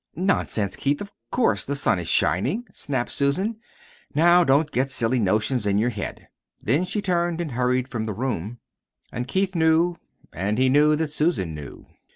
"Nonsense, 0.15 0.75
Keith, 0.75 0.99
of 0.99 1.11
course, 1.29 1.63
the 1.63 1.75
sun 1.75 1.99
is 1.99 2.07
shinin'!" 2.07 2.65
snapped 2.73 3.11
Susan. 3.11 3.57
"Now 4.15 4.43
don't 4.43 4.71
get 4.71 4.89
silly 4.89 5.19
notions 5.19 5.67
in 5.67 5.77
your 5.77 5.91
head!" 5.91 6.27
Then 6.59 6.85
she 6.85 7.03
turned 7.03 7.39
and 7.39 7.51
hurried 7.51 7.87
from 7.87 8.05
the 8.05 8.13
room. 8.15 8.57
And 9.11 9.27
Keith 9.27 9.53
knew. 9.53 9.97
And 10.33 10.57
he 10.57 10.69
knew 10.69 10.95
that 10.95 11.11
Susan 11.11 11.53
knew. 11.53 11.85